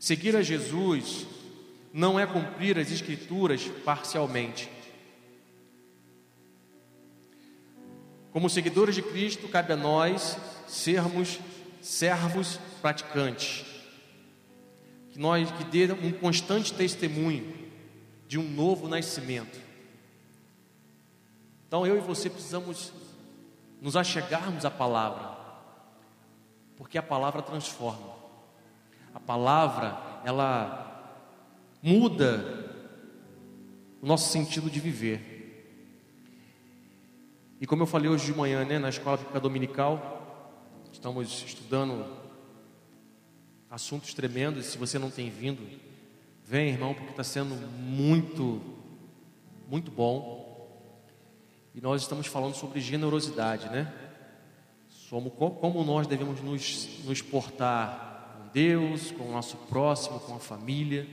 [0.00, 1.24] Seguir a Jesus
[1.92, 4.73] não é cumprir as Escrituras parcialmente.
[8.34, 11.38] Como seguidores de Cristo, cabe a nós sermos
[11.80, 13.64] servos praticantes,
[15.12, 17.54] que nós que dê um constante testemunho
[18.26, 19.56] de um novo nascimento.
[21.68, 22.92] Então eu e você precisamos
[23.80, 25.38] nos achegarmos à palavra,
[26.76, 28.16] porque a palavra transforma.
[29.14, 31.22] A palavra, ela
[31.80, 32.68] muda
[34.02, 35.33] o nosso sentido de viver.
[37.64, 40.52] E como eu falei hoje de manhã, né, na escola bíblica dominical,
[40.92, 42.04] estamos estudando
[43.70, 44.66] assuntos tremendos.
[44.66, 45.66] Se você não tem vindo,
[46.44, 48.60] vem, irmão, porque está sendo muito,
[49.66, 50.76] muito bom.
[51.74, 53.90] E nós estamos falando sobre generosidade, né?
[54.90, 60.38] Somos, como nós devemos nos, nos portar com Deus, com o nosso próximo, com a
[60.38, 61.08] família.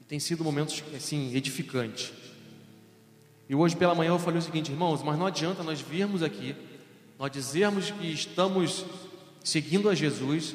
[0.00, 2.12] E tem sido momentos assim edificantes.
[3.48, 6.56] E hoje pela manhã eu falei o seguinte, irmãos, mas não adianta nós virmos aqui,
[7.18, 8.84] nós dizermos que estamos
[9.44, 10.54] seguindo a Jesus,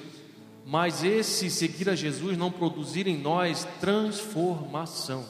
[0.65, 5.25] mas esse seguir a Jesus não produzir em nós transformação.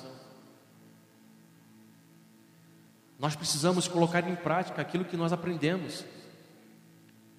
[3.19, 6.05] Nós precisamos colocar em prática aquilo que nós aprendemos,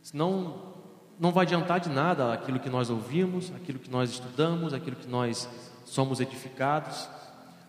[0.02, 0.74] senão
[1.18, 5.08] não vai adiantar de nada aquilo que nós ouvimos, aquilo que nós estudamos, aquilo que
[5.08, 5.48] nós
[5.84, 7.08] somos edificados,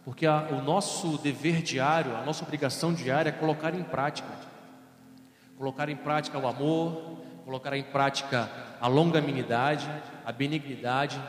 [0.10, 4.28] porque a, o nosso dever diário, a nossa obrigação diária é colocar em prática,
[5.56, 8.50] colocar em prática o amor, colocar em prática
[8.82, 9.88] a longanimidade,
[10.26, 11.22] a benignidade,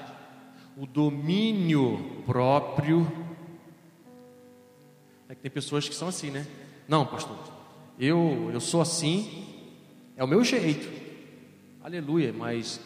[0.78, 3.06] o domínio próprio.
[5.28, 6.46] É que tem pessoas que são assim, né?
[6.88, 7.36] Não, pastor,
[7.98, 9.46] eu, eu sou assim,
[10.16, 10.90] é o meu jeito.
[11.84, 12.80] Aleluia, mas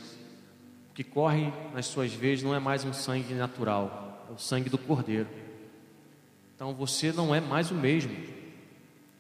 [0.90, 4.68] o que corre nas suas veias não é mais um sangue natural, é o sangue
[4.68, 5.43] do Cordeiro.
[6.64, 8.16] Então você não é mais o mesmo.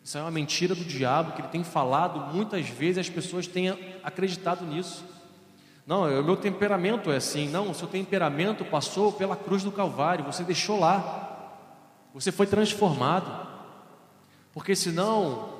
[0.02, 3.68] Isso é uma mentira do diabo que ele tem falado muitas vezes, as pessoas têm
[4.02, 5.04] acreditado nisso.
[5.86, 7.46] Não, o meu temperamento é assim.
[7.50, 11.68] Não, o seu temperamento passou pela cruz do Calvário, você deixou lá.
[12.14, 13.46] Você foi transformado.
[14.50, 15.52] Porque senão,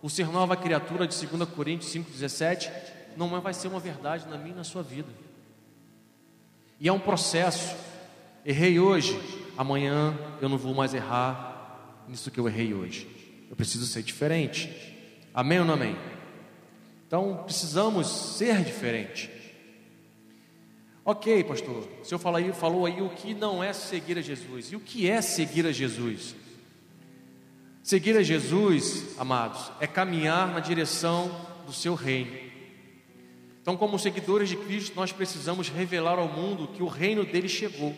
[0.00, 2.70] o ser nova criatura de 2 Coríntios 5,17
[3.16, 5.08] não vai ser uma verdade na minha e na sua vida.
[6.78, 7.74] E é um processo.
[8.44, 9.18] Errei hoje,
[9.56, 13.08] amanhã eu não vou mais errar nisso que eu errei hoje.
[13.48, 14.70] Eu preciso ser diferente.
[15.32, 15.96] Amém ou não amém?
[17.06, 19.30] Então precisamos ser diferente.
[21.04, 24.72] Ok, pastor, o senhor falou aí, falou aí o que não é seguir a Jesus.
[24.72, 26.34] E o que é seguir a Jesus?
[27.82, 31.30] Seguir a Jesus, amados, é caminhar na direção
[31.64, 32.36] do seu reino.
[33.62, 37.94] Então, como seguidores de Cristo, nós precisamos revelar ao mundo que o reino dele chegou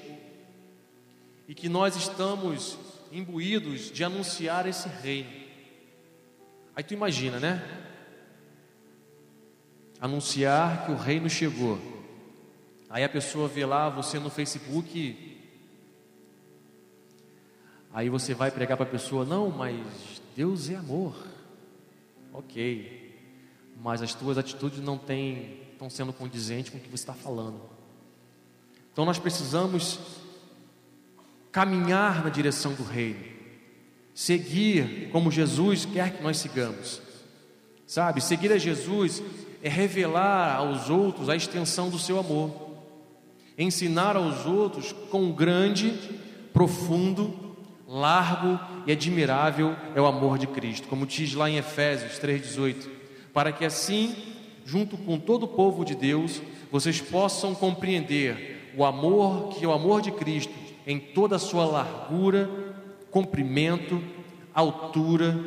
[1.48, 2.78] e que nós estamos
[3.10, 5.30] imbuídos de anunciar esse reino.
[6.76, 7.66] Aí tu imagina, né?
[9.98, 11.78] Anunciar que o reino chegou.
[12.90, 15.38] Aí a pessoa vê lá você no Facebook.
[17.92, 21.16] Aí você vai pregar para a pessoa: Não, mas Deus é amor.
[22.32, 23.08] Ok.
[23.80, 27.60] Mas as tuas atitudes não têm, estão sendo condizentes com o que você está falando.
[28.92, 29.98] Então nós precisamos
[31.52, 33.24] caminhar na direção do reino,
[34.14, 37.00] seguir como Jesus quer que nós sigamos,
[37.86, 38.20] sabe?
[38.20, 39.22] Seguir a Jesus
[39.62, 42.68] é revelar aos outros a extensão do seu amor,
[43.56, 45.98] ensinar aos outros com grande,
[46.52, 47.56] profundo,
[47.88, 52.86] largo e admirável é o amor de Cristo, como diz lá em Efésios 3,18,
[53.32, 54.14] para que assim,
[54.64, 59.72] junto com todo o povo de Deus, vocês possam compreender o amor que é o
[59.72, 60.52] amor de Cristo
[60.88, 62.48] em toda a sua largura,
[63.10, 64.02] comprimento,
[64.54, 65.38] altura,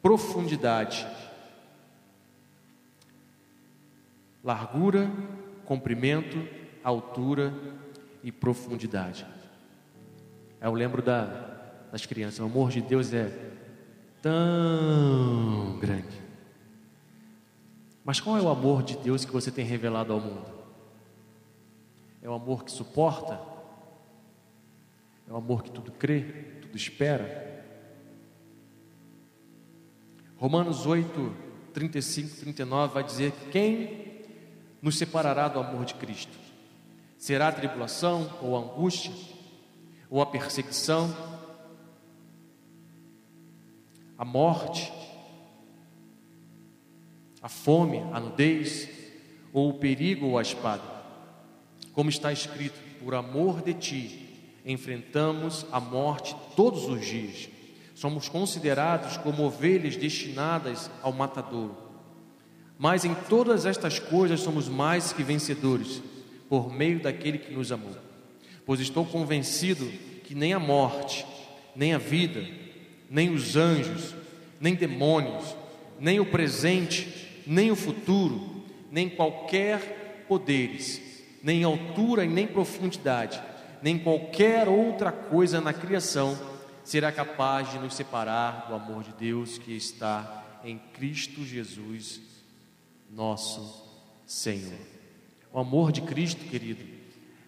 [0.00, 1.06] profundidade.
[4.42, 5.10] Largura,
[5.66, 6.48] comprimento,
[6.82, 7.52] altura
[8.24, 9.26] e profundidade.
[10.62, 11.26] Eu lembro da,
[11.92, 13.30] das crianças, o amor de Deus é
[14.22, 16.22] tão grande.
[18.02, 20.46] Mas qual é o amor de Deus que você tem revelado ao mundo?
[22.22, 23.55] É o amor que suporta?
[25.28, 26.22] É o amor que tudo crê,
[26.62, 27.64] tudo espera.
[30.36, 31.34] Romanos 8,
[31.72, 34.22] 35, 39 vai dizer: Quem
[34.80, 36.38] nos separará do amor de Cristo?
[37.18, 39.12] Será a tribulação ou a angústia?
[40.08, 41.14] Ou a perseguição?
[44.16, 44.92] A morte?
[47.42, 47.98] A fome?
[48.12, 48.88] A nudez?
[49.52, 50.84] Ou o perigo ou a espada?
[51.92, 54.25] Como está escrito: Por amor de ti
[54.66, 57.48] enfrentamos a morte todos os dias.
[57.94, 61.76] Somos considerados como ovelhas destinadas ao matadouro.
[62.76, 66.02] Mas em todas estas coisas somos mais que vencedores
[66.48, 67.96] por meio daquele que nos amou.
[68.66, 69.86] Pois estou convencido
[70.24, 71.24] que nem a morte,
[71.74, 72.44] nem a vida,
[73.08, 74.14] nem os anjos,
[74.60, 75.56] nem demônios,
[75.98, 81.00] nem o presente, nem o futuro, nem qualquer poderes,
[81.42, 83.40] nem altura e nem profundidade,
[83.86, 86.36] nem qualquer outra coisa na criação
[86.82, 92.20] será capaz de nos separar do amor de Deus que está em Cristo Jesus,
[93.08, 93.86] nosso
[94.26, 94.80] Senhor.
[95.52, 96.84] O amor de Cristo, querido,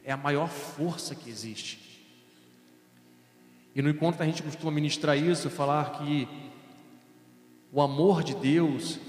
[0.04, 2.06] é a maior força que existe.
[3.74, 6.28] E no encontro a gente costuma ministrar isso, falar que
[7.72, 9.00] o amor de Deus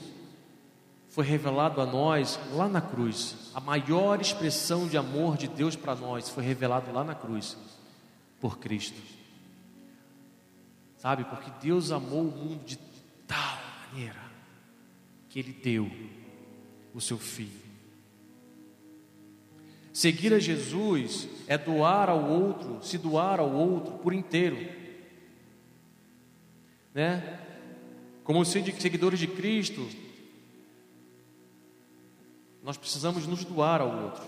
[1.10, 3.49] foi revelado a nós lá na cruz.
[3.60, 7.58] A maior expressão de amor de Deus para nós foi revelado lá na cruz
[8.40, 8.98] por Cristo.
[10.96, 11.26] Sabe?
[11.26, 12.78] Porque Deus amou o mundo de
[13.28, 13.58] tal
[13.92, 14.16] maneira
[15.28, 15.92] que ele deu
[16.94, 17.70] o seu filho
[19.92, 24.58] Seguir a Jesus é doar ao outro, se doar ao outro por inteiro.
[26.94, 27.38] Né?
[28.24, 29.86] Como seguidores de Cristo,
[32.64, 34.24] nós precisamos nos doar ao outro.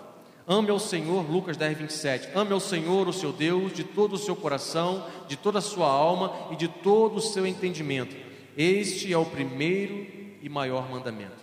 [0.47, 2.29] Ame ao Senhor, Lucas 10, 27.
[2.35, 5.87] Ame ao Senhor, o seu Deus, de todo o seu coração, de toda a sua
[5.87, 8.15] alma e de todo o seu entendimento.
[8.57, 10.07] Este é o primeiro
[10.41, 11.41] e maior mandamento.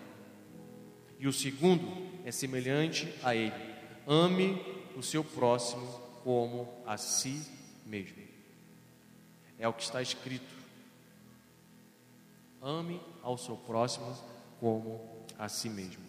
[1.18, 1.87] E o segundo
[2.24, 3.68] é semelhante a ele
[4.09, 4.59] ame
[4.96, 5.87] o seu próximo
[6.24, 7.46] como a si
[7.85, 8.22] mesmo.
[9.59, 10.57] É o que está escrito.
[12.62, 14.16] Ame ao seu próximo
[14.59, 16.08] como a si mesmo.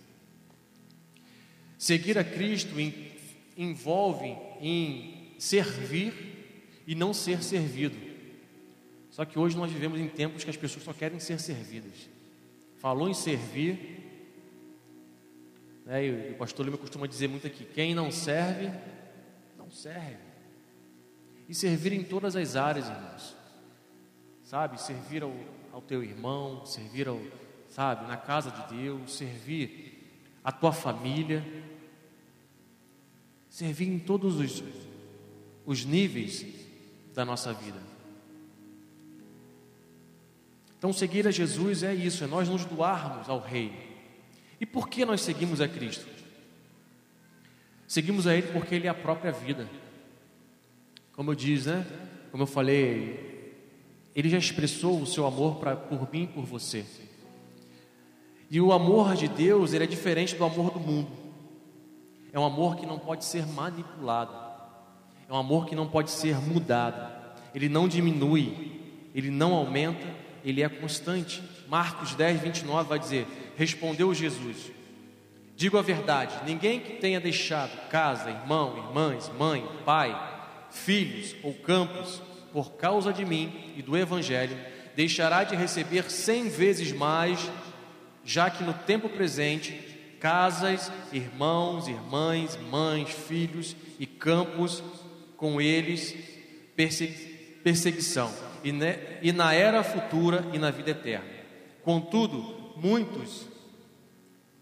[1.80, 2.76] Seguir a Cristo
[3.56, 6.13] envolve em servir
[6.86, 7.96] e não ser servido.
[9.10, 12.10] Só que hoje nós vivemos em tempos que as pessoas só querem ser servidas.
[12.76, 13.98] Falou em servir,
[15.86, 16.06] né?
[16.06, 18.70] E o pastor Lima costuma dizer muito aqui: quem não serve,
[19.58, 20.18] não serve.
[21.48, 23.38] E servir em todas as áreas, irmãos.
[24.44, 24.82] Sabe?
[24.82, 25.34] Servir ao,
[25.72, 27.22] ao teu irmão, servir ao,
[27.70, 29.88] sabe, na casa de Deus, servir
[30.43, 31.45] a tua família,
[33.49, 34.63] servir em todos os,
[35.65, 36.45] os níveis
[37.13, 37.80] da nossa vida.
[40.78, 43.89] Então, seguir a Jesus é isso, é nós nos doarmos ao Rei.
[44.62, 46.08] E por que nós seguimos a Cristo?
[47.86, 49.69] Seguimos a Ele porque Ele é a própria vida.
[51.12, 51.86] Como eu diz, né?
[52.32, 53.54] Como eu falei,
[54.15, 56.86] Ele já expressou o seu amor pra, por mim e por você.
[58.50, 61.10] E o amor de Deus, ele é diferente do amor do mundo.
[62.32, 64.34] É um amor que não pode ser manipulado.
[65.28, 67.12] É um amor que não pode ser mudado.
[67.54, 68.82] Ele não diminui,
[69.14, 70.08] ele não aumenta,
[70.44, 71.44] ele é constante.
[71.68, 74.72] Marcos 10, 29 vai dizer: Respondeu Jesus:
[75.56, 80.18] Digo a verdade: ninguém que tenha deixado casa, irmão, irmãs, mãe, pai,
[80.72, 84.58] filhos ou campos, por causa de mim e do Evangelho,
[84.96, 87.39] deixará de receber cem vezes mais,
[88.30, 89.73] já que no tempo presente,
[90.19, 94.84] casas, irmãos, irmãs, mães, filhos e campos,
[95.36, 96.15] com eles
[97.63, 98.32] perseguição,
[99.23, 101.27] e na era futura e na vida eterna.
[101.82, 103.47] Contudo, muitos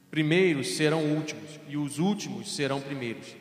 [0.09, 3.35] primeiros serão últimos e os últimos serão primeiros.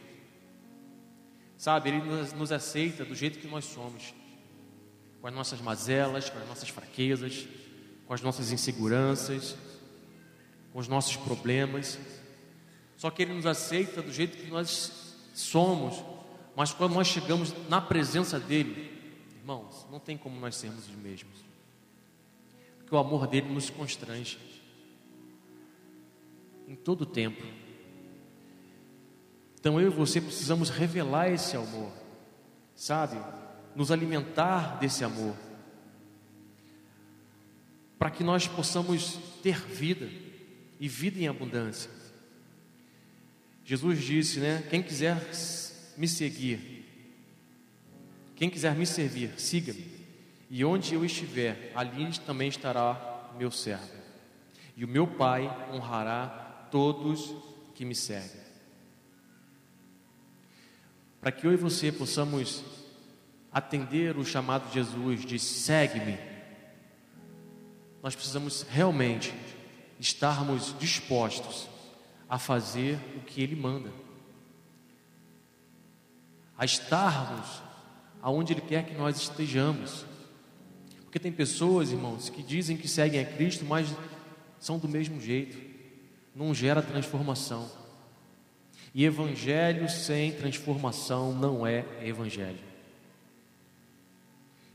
[1.57, 2.03] Sabe, Ele
[2.35, 4.13] nos, aceita do jeito que nós somos,
[5.21, 7.47] com as nossas mazelas, com as nossas fraquezas,
[8.09, 9.55] com as nossas inseguranças,
[10.77, 11.99] com os nossos problemas.
[12.99, 16.05] Só que Ele nos aceita do jeito que nós somos,
[16.55, 18.93] mas quando nós chegamos na presença dEle,
[19.39, 21.35] irmãos, não tem como nós sermos os mesmos,
[22.77, 24.39] porque o amor dele nos constrange
[26.69, 27.43] em todo o tempo.
[29.59, 31.91] Então eu e você precisamos revelar esse amor,
[32.75, 33.17] sabe?
[33.75, 35.35] Nos alimentar desse amor,
[37.99, 40.26] para que nós possamos ter vida
[40.79, 41.91] e vida em abundância.
[43.65, 44.65] Jesus disse, né?
[44.71, 45.21] Quem quiser
[45.97, 46.85] me seguir,
[48.37, 49.87] quem quiser me servir, siga-me,
[50.49, 53.91] e onde eu estiver, ali também estará meu servo,
[54.77, 57.35] e o meu Pai honrará todos
[57.75, 58.47] que me servem.
[61.21, 62.63] Para que eu e você possamos
[63.51, 66.19] atender o chamado de Jesus de segue-me,
[68.03, 69.35] nós precisamos realmente
[69.99, 71.69] estarmos dispostos
[72.29, 73.91] a fazer o que Ele manda,
[76.59, 77.63] a estarmos
[78.21, 80.05] aonde Ele quer que nós estejamos.
[81.05, 83.89] Porque tem pessoas, irmãos, que dizem que seguem a Cristo, mas
[84.59, 85.57] são do mesmo jeito,
[86.35, 87.71] não gera transformação.
[88.95, 92.59] E evangelho sem transformação não é evangelho.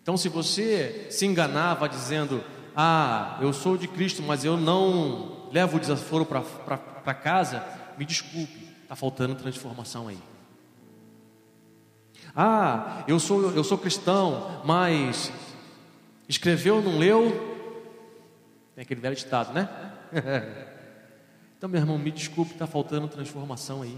[0.01, 2.43] Então, se você se enganava dizendo,
[2.75, 7.63] ah, eu sou de Cristo, mas eu não levo o desaforo para casa,
[7.97, 10.17] me desculpe, está faltando transformação aí.
[12.35, 15.31] Ah, eu sou, eu sou cristão, mas
[16.29, 17.49] escreveu, não leu.
[18.73, 19.67] Tem aquele velho ditado, né?
[21.57, 23.97] então, meu irmão, me desculpe, está faltando transformação aí.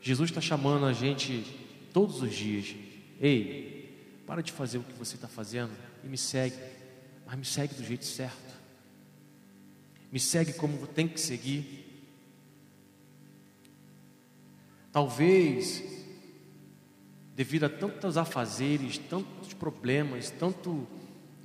[0.00, 1.44] Jesus está chamando a gente
[1.92, 2.76] todos os dias.
[3.20, 5.72] Ei, para de fazer o que você está fazendo
[6.04, 6.56] e me segue,
[7.26, 8.52] mas me segue do jeito certo.
[10.10, 11.82] Me segue como tem que seguir.
[14.92, 15.82] Talvez,
[17.34, 20.86] devido a tantos afazeres, tantos problemas, tanto,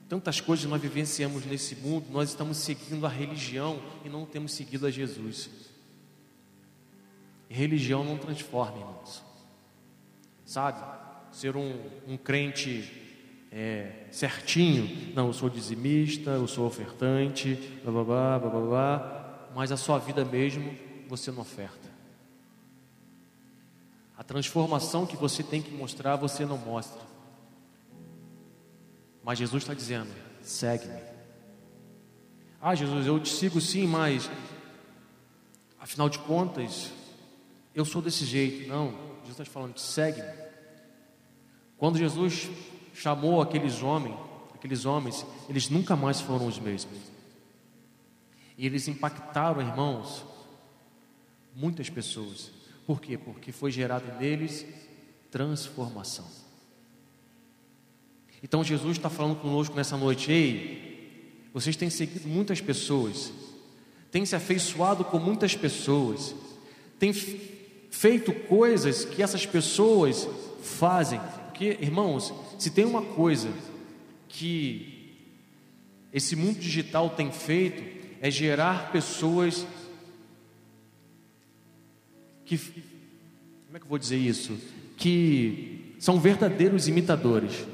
[0.10, 4.52] tantas coisas que nós vivenciamos nesse mundo, nós estamos seguindo a religião e não temos
[4.52, 5.50] seguido a Jesus.
[7.50, 9.24] Religião não transforma, irmãos.
[10.46, 10.84] Sabe?
[11.32, 13.07] Ser um, um crente
[13.60, 18.04] é, certinho, não, eu sou dizimista, eu sou ofertante, blá blá
[18.38, 20.76] blá blá blá, mas a sua vida mesmo
[21.08, 21.90] você não oferta.
[24.16, 27.02] A transformação que você tem que mostrar, você não mostra.
[29.24, 31.02] Mas Jesus está dizendo: segue-me.
[32.62, 34.30] Ah, Jesus, eu te sigo sim, mas
[35.80, 36.92] afinal de contas,
[37.74, 38.70] eu sou desse jeito.
[38.70, 38.92] Não,
[39.22, 40.46] Jesus está falando: segue-me.
[41.76, 42.50] Quando Jesus
[42.98, 44.16] chamou aqueles homens,
[44.54, 46.98] aqueles homens, eles nunca mais foram os mesmos.
[48.58, 50.26] E eles impactaram, irmãos,
[51.56, 52.52] muitas pessoas.
[52.86, 53.18] Por quê?
[53.18, 54.66] Porque foi gerado neles
[55.30, 56.26] transformação.
[58.42, 63.32] Então Jesus está falando conosco nessa noite, ei, vocês têm seguido muitas pessoas,
[64.12, 66.34] têm se afeiçoado com muitas pessoas,
[66.98, 70.28] têm feito coisas que essas pessoas
[70.62, 71.20] fazem.
[71.46, 73.50] Porque, irmãos, se tem uma coisa
[74.28, 74.98] que
[76.12, 77.84] esse mundo digital tem feito,
[78.22, 79.66] é gerar pessoas
[82.48, 84.58] que, como é que eu vou dizer isso?
[84.96, 87.66] Que são verdadeiros imitadores,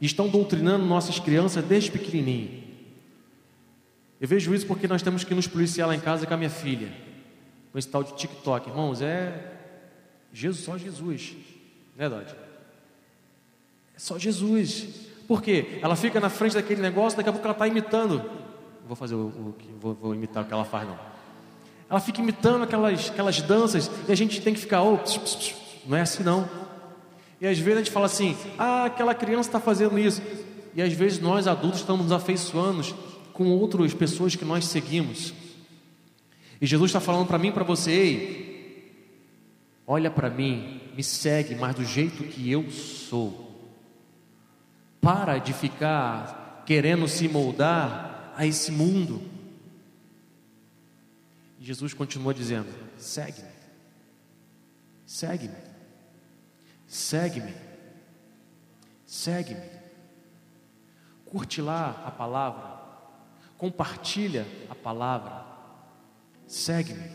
[0.00, 2.64] estão doutrinando nossas crianças desde pequenininho.
[4.20, 6.50] Eu vejo isso porque nós temos que nos policiar lá em casa com a minha
[6.50, 6.92] filha,
[7.70, 9.52] com esse tal de TikTok, irmãos, é
[10.32, 11.34] Jesus, só Jesus,
[11.96, 12.43] né, Dodge?
[13.96, 14.86] É só Jesus.
[15.26, 15.78] Por quê?
[15.82, 18.22] Ela fica na frente daquele negócio, daqui a pouco ela está imitando.
[18.86, 20.98] Vou fazer o, o vou, vou imitar o que ela faz, não.
[21.88, 25.36] Ela fica imitando aquelas, aquelas danças e a gente tem que ficar, oh, pss, pss,
[25.36, 25.54] pss.
[25.86, 26.48] não é assim não.
[27.40, 30.22] E às vezes a gente fala assim, ah, aquela criança está fazendo isso.
[30.74, 32.82] E às vezes nós adultos estamos nos afeiçoando
[33.32, 35.34] com outras pessoas que nós seguimos.
[36.60, 38.94] E Jesus está falando para mim e para você, ei,
[39.86, 43.43] olha para mim, me segue, mas do jeito que eu sou.
[45.04, 49.22] Para de ficar querendo se moldar a esse mundo.
[51.60, 53.50] Jesus continua dizendo: segue-me,
[55.04, 55.56] segue-me,
[56.86, 57.54] segue-me,
[59.06, 59.70] segue-me.
[61.26, 62.80] Curte lá a palavra,
[63.58, 65.44] compartilha a palavra,
[66.46, 67.10] segue-me.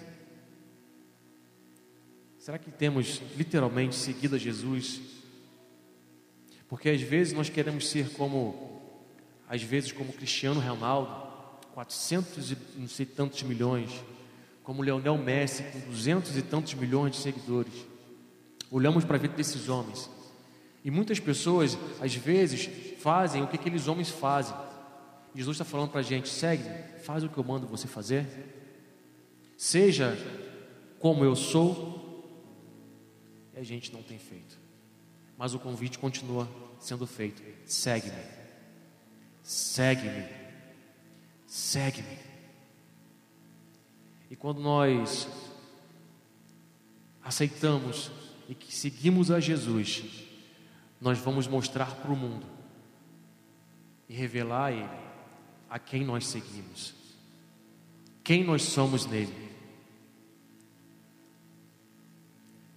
[2.38, 5.18] Será que temos literalmente seguido a Jesus?
[6.70, 8.80] Porque às vezes nós queremos ser como,
[9.49, 11.28] às vezes como Cristiano Ronaldo,
[11.74, 13.89] 400 e não sei tantos milhões,
[14.63, 17.74] como Leonel Messi, com duzentos e tantos milhões de seguidores.
[18.70, 20.07] Olhamos para a vida desses homens.
[20.86, 24.55] E muitas pessoas, às vezes, fazem o que aqueles homens fazem.
[25.34, 26.63] Jesus está falando para a gente: segue,
[27.01, 28.28] faz o que eu mando você fazer.
[29.57, 30.15] Seja
[30.99, 31.97] como eu sou.
[33.55, 34.68] E a gente não tem feito.
[35.40, 36.50] Mas o convite continua
[36.82, 38.24] sendo feito: segue-me,
[39.42, 40.28] segue-me,
[41.48, 42.20] segue-me.
[44.30, 45.30] E quando nós
[47.24, 48.12] aceitamos
[48.50, 50.04] e que seguimos a Jesus,
[51.00, 52.46] nós vamos mostrar para o mundo
[54.10, 55.10] e revelar a Ele
[55.70, 56.94] a quem nós seguimos,
[58.26, 59.50] quem nós somos nele.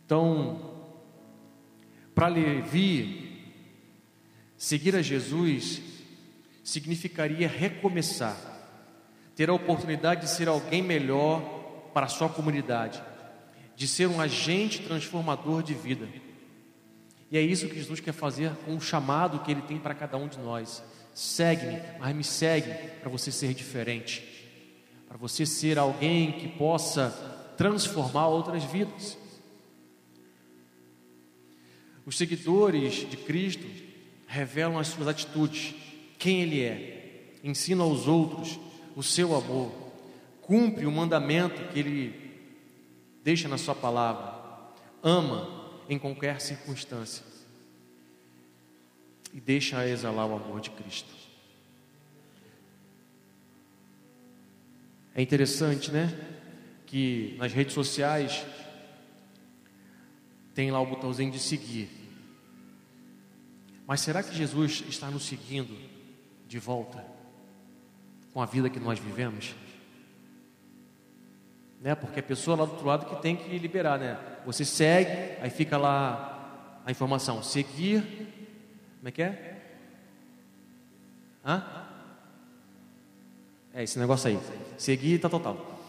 [0.04, 0.71] Então,
[2.14, 3.52] para Levi,
[4.56, 5.80] seguir a Jesus
[6.62, 8.36] significaria recomeçar,
[9.34, 11.40] ter a oportunidade de ser alguém melhor
[11.92, 13.02] para a sua comunidade,
[13.74, 16.08] de ser um agente transformador de vida.
[17.30, 20.16] E é isso que Jesus quer fazer com o chamado que Ele tem para cada
[20.16, 20.82] um de nós.
[21.14, 24.22] Segue-me, mas me segue para você ser diferente,
[25.08, 27.10] para você ser alguém que possa
[27.56, 29.16] transformar outras vidas.
[32.04, 33.66] Os seguidores de Cristo
[34.26, 35.74] revelam as suas atitudes,
[36.18, 38.58] quem Ele é, ensina aos outros
[38.96, 39.72] o seu amor,
[40.40, 42.30] cumpre o mandamento que Ele
[43.22, 44.34] deixa na Sua palavra,
[45.02, 47.24] ama em qualquer circunstância
[49.32, 51.10] e deixa exalar o amor de Cristo.
[55.14, 56.18] É interessante, né?
[56.86, 58.44] Que nas redes sociais
[60.54, 61.88] tem lá o botãozinho de seguir.
[63.86, 65.76] Mas será que Jesus está nos seguindo
[66.46, 67.04] de volta
[68.32, 69.54] com a vida que nós vivemos?
[71.80, 71.94] Né?
[71.94, 74.18] Porque a pessoa lá do outro lado que tem que liberar, né?
[74.46, 78.02] Você segue, aí fica lá a informação, seguir,
[78.98, 79.62] como é que é?
[81.44, 81.64] Hã?
[83.74, 84.38] É esse negócio aí,
[84.78, 85.80] seguir, tá total.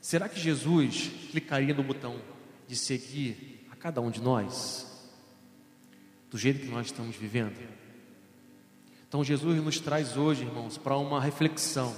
[0.00, 2.20] Será que Jesus clicaria no botão
[2.68, 3.55] de seguir
[3.86, 4.84] cada um de nós?
[6.28, 7.56] Do jeito que nós estamos vivendo?
[9.06, 11.94] Então Jesus nos traz hoje, irmãos, para uma reflexão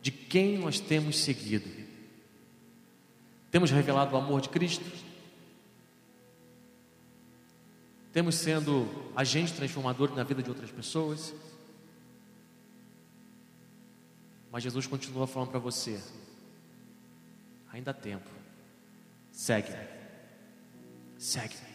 [0.00, 1.68] de quem nós temos seguido.
[3.50, 4.82] Temos revelado o amor de Cristo?
[8.10, 11.34] Temos sendo agentes transformadores na vida de outras pessoas?
[14.50, 16.00] Mas Jesus continua falando para você:
[17.70, 18.30] ainda há tempo,
[19.30, 19.93] segue-me,
[21.24, 21.73] segue-me.